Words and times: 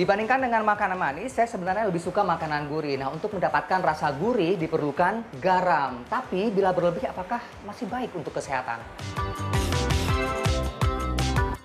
Dibandingkan 0.00 0.40
dengan 0.40 0.64
makanan 0.64 0.96
manis, 0.96 1.36
saya 1.36 1.44
sebenarnya 1.44 1.84
lebih 1.84 2.00
suka 2.00 2.24
makanan 2.24 2.72
gurih. 2.72 2.96
Nah, 2.96 3.12
untuk 3.12 3.36
mendapatkan 3.36 3.84
rasa 3.84 4.08
gurih 4.16 4.56
diperlukan 4.56 5.36
garam. 5.44 6.08
Tapi 6.08 6.48
bila 6.48 6.72
berlebih 6.72 7.04
apakah 7.04 7.36
masih 7.68 7.84
baik 7.84 8.08
untuk 8.16 8.32
kesehatan? 8.32 8.80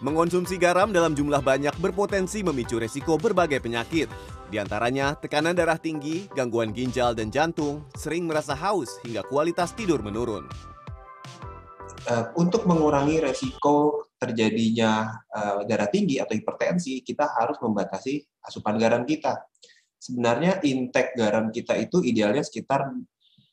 Mengonsumsi 0.03 0.59
garam 0.59 0.91
dalam 0.91 1.15
jumlah 1.15 1.39
banyak 1.39 1.79
berpotensi 1.79 2.43
memicu 2.43 2.75
resiko 2.75 3.15
berbagai 3.15 3.63
penyakit. 3.63 4.11
Di 4.51 4.59
antaranya 4.59 5.15
tekanan 5.15 5.55
darah 5.55 5.79
tinggi, 5.79 6.27
gangguan 6.35 6.75
ginjal 6.75 7.15
dan 7.15 7.31
jantung, 7.31 7.87
sering 7.95 8.27
merasa 8.27 8.51
haus 8.51 8.99
hingga 9.07 9.23
kualitas 9.31 9.71
tidur 9.71 10.03
menurun. 10.03 10.43
Uh, 12.11 12.27
untuk 12.35 12.67
mengurangi 12.67 13.23
resiko 13.23 14.03
terjadinya 14.25 15.21
uh, 15.29 15.61
darah 15.69 15.89
tinggi 15.89 16.17
atau 16.17 16.33
hipertensi, 16.33 17.05
kita 17.05 17.29
harus 17.37 17.61
membatasi 17.61 18.25
asupan 18.41 18.75
garam 18.81 19.05
kita. 19.05 19.45
Sebenarnya 20.01 20.61
intake 20.65 21.13
garam 21.17 21.53
kita 21.53 21.77
itu 21.77 22.01
idealnya 22.01 22.41
sekitar 22.41 22.89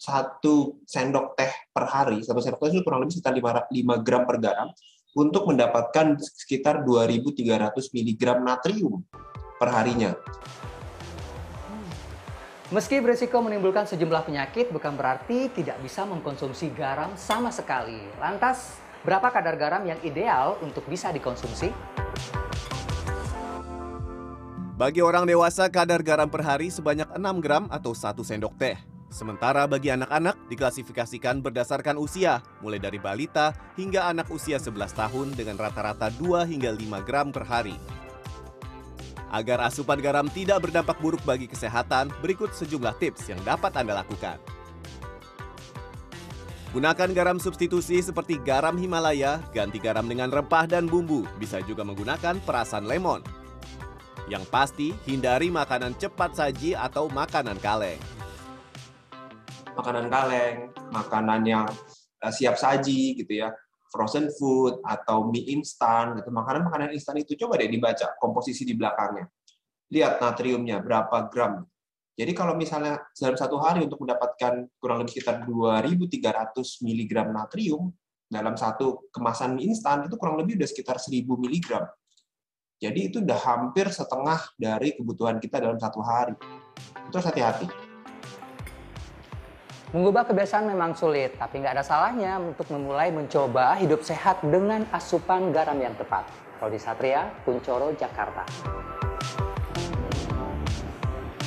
satu 0.00 0.82
sendok 0.82 1.38
teh 1.38 1.52
per 1.70 1.84
hari. 1.86 2.24
Satu 2.24 2.42
sendok 2.42 2.60
teh 2.66 2.74
itu 2.74 2.82
kurang 2.82 3.06
lebih 3.06 3.14
sekitar 3.14 3.36
5, 3.36 3.70
5 3.70 4.06
gram 4.06 4.22
per 4.26 4.36
garam 4.42 4.68
untuk 5.12 5.46
mendapatkan 5.46 6.16
sekitar 6.18 6.82
2.300 6.82 7.70
mg 7.72 8.22
natrium 8.42 9.04
per 9.60 9.68
harinya. 9.70 10.16
Meski 12.72 13.04
berisiko 13.04 13.36
menimbulkan 13.44 13.84
sejumlah 13.84 14.24
penyakit, 14.24 14.72
bukan 14.72 14.96
berarti 14.96 15.52
tidak 15.52 15.76
bisa 15.84 16.08
mengkonsumsi 16.08 16.72
garam 16.72 17.12
sama 17.20 17.52
sekali. 17.52 18.00
Lantas, 18.16 18.80
berapa 19.02 19.28
kadar 19.34 19.58
garam 19.58 19.82
yang 19.82 19.98
ideal 20.06 20.58
untuk 20.62 20.86
bisa 20.86 21.10
dikonsumsi? 21.10 21.74
Bagi 24.72 24.98
orang 24.98 25.28
dewasa, 25.28 25.70
kadar 25.70 26.02
garam 26.02 26.26
per 26.26 26.42
hari 26.42 26.66
sebanyak 26.72 27.06
6 27.14 27.44
gram 27.44 27.70
atau 27.70 27.94
1 27.94 28.18
sendok 28.24 28.54
teh. 28.58 28.74
Sementara 29.12 29.68
bagi 29.68 29.92
anak-anak 29.92 30.48
diklasifikasikan 30.48 31.44
berdasarkan 31.44 32.00
usia, 32.00 32.40
mulai 32.64 32.80
dari 32.80 32.96
balita 32.96 33.52
hingga 33.76 34.08
anak 34.08 34.32
usia 34.32 34.56
11 34.56 34.96
tahun 34.96 35.36
dengan 35.36 35.60
rata-rata 35.60 36.08
2 36.16 36.48
hingga 36.48 36.72
5 36.72 37.06
gram 37.06 37.28
per 37.28 37.44
hari. 37.44 37.76
Agar 39.28 39.68
asupan 39.68 40.00
garam 40.00 40.26
tidak 40.32 40.64
berdampak 40.64 40.96
buruk 40.98 41.20
bagi 41.28 41.44
kesehatan, 41.44 42.08
berikut 42.24 42.56
sejumlah 42.56 42.96
tips 42.96 43.28
yang 43.28 43.40
dapat 43.44 43.76
Anda 43.76 44.00
lakukan. 44.00 44.61
Gunakan 46.72 47.12
garam 47.12 47.36
substitusi 47.36 48.00
seperti 48.00 48.40
garam 48.40 48.72
Himalaya, 48.80 49.44
ganti 49.52 49.76
garam 49.76 50.08
dengan 50.08 50.32
rempah 50.32 50.64
dan 50.64 50.88
bumbu, 50.88 51.28
bisa 51.36 51.60
juga 51.68 51.84
menggunakan 51.84 52.40
perasan 52.48 52.88
lemon. 52.88 53.20
Yang 54.24 54.48
pasti, 54.48 54.88
hindari 55.04 55.52
makanan 55.52 55.92
cepat 56.00 56.32
saji 56.32 56.72
atau 56.72 57.12
makanan 57.12 57.60
kaleng. 57.60 58.00
Makanan 59.76 60.08
kaleng, 60.08 60.72
makanan 60.88 61.40
yang 61.44 61.68
eh, 62.24 62.32
siap 62.32 62.56
saji 62.56 63.20
gitu 63.20 63.44
ya, 63.44 63.52
frozen 63.92 64.32
food 64.40 64.80
atau 64.88 65.28
mie 65.28 65.44
instan 65.52 66.16
gitu. 66.16 66.32
Makanan-makanan 66.32 66.96
instan 66.96 67.20
itu 67.20 67.36
coba 67.36 67.60
deh 67.60 67.68
dibaca 67.68 68.16
komposisi 68.16 68.64
di 68.64 68.72
belakangnya. 68.72 69.28
Lihat 69.92 70.24
natriumnya 70.24 70.80
berapa 70.80 71.28
gram 71.28 71.68
jadi 72.12 72.32
kalau 72.36 72.52
misalnya 72.52 73.00
dalam 73.16 73.36
satu 73.40 73.56
hari 73.56 73.88
untuk 73.88 74.04
mendapatkan 74.04 74.68
kurang 74.76 75.00
lebih 75.00 75.16
sekitar 75.16 75.48
2.300 75.48 76.84
mg 76.84 77.12
natrium 77.32 77.88
dalam 78.28 78.52
satu 78.52 79.08
kemasan 79.08 79.56
mie 79.56 79.72
instan 79.72 80.04
itu 80.04 80.16
kurang 80.20 80.36
lebih 80.36 80.60
udah 80.60 80.68
sekitar 80.68 81.00
1.000 81.00 81.24
mg. 81.24 81.68
Jadi 82.82 83.00
itu 83.08 83.24
udah 83.24 83.40
hampir 83.40 83.88
setengah 83.88 84.40
dari 84.60 84.92
kebutuhan 84.96 85.40
kita 85.40 85.62
dalam 85.62 85.80
satu 85.80 86.04
hari. 86.04 86.36
Itu 87.08 87.14
harus 87.16 87.28
hati-hati. 87.28 87.68
Mengubah 89.92 90.24
kebiasaan 90.24 90.72
memang 90.72 90.96
sulit, 90.96 91.36
tapi 91.36 91.60
nggak 91.60 91.80
ada 91.80 91.84
salahnya 91.84 92.40
untuk 92.40 92.64
memulai 92.72 93.12
mencoba 93.12 93.76
hidup 93.76 94.00
sehat 94.00 94.40
dengan 94.40 94.88
asupan 94.88 95.52
garam 95.52 95.76
yang 95.76 95.92
tepat. 96.00 96.24
Rodi 96.60 96.80
Satria, 96.80 97.28
Kuncoro, 97.44 97.92
Jakarta. 97.92 98.48